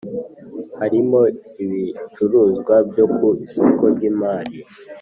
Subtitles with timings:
[0.79, 1.19] Harimo
[1.63, 4.57] ibicuruzwa byo ku isoko ry imari